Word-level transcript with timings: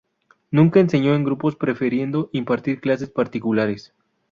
Nunca 0.49 0.79
enseñó 0.79 1.13
en 1.13 1.23
grupos, 1.23 1.55
prefiriendo 1.55 2.31
impartir 2.33 2.81
clases 2.81 3.11
particulares. 3.11 3.93